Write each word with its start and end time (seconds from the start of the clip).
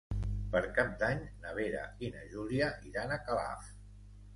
Per 0.55 0.61
Cap 0.77 0.95
d'Any 1.03 1.21
na 1.45 1.53
Vera 1.59 1.85
i 2.09 2.13
na 2.19 2.27
Júlia 2.35 2.75
iran 2.93 3.19
a 3.21 3.25
Calaf. 3.31 3.75